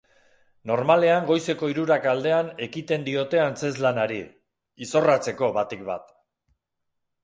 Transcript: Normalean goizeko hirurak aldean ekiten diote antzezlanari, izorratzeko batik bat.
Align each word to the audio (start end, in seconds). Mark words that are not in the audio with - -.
Normalean 0.69 1.27
goizeko 1.31 1.69
hirurak 1.73 2.09
aldean 2.15 2.51
ekiten 2.69 3.07
diote 3.11 3.45
antzezlanari, 3.45 4.21
izorratzeko 4.89 5.55
batik 5.63 5.89
bat. 5.95 6.15